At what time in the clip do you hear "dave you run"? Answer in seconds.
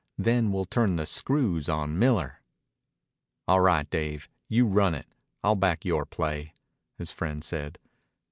3.87-4.95